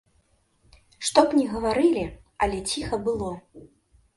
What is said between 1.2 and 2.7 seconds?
б ні гаварылі, але